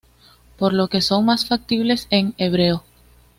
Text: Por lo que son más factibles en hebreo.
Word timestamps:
Por 0.57 0.73
lo 0.73 0.87
que 0.87 0.99
son 0.99 1.25
más 1.25 1.45
factibles 1.47 2.07
en 2.09 2.33
hebreo. 2.39 2.83